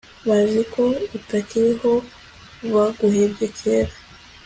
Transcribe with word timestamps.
bazi 0.27 0.61
ko 0.73 0.83
utakiriho 1.17 1.91
baguhebye 2.73 3.47
kera 3.57 3.93